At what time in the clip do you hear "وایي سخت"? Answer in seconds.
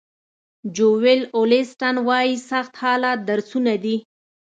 2.07-2.73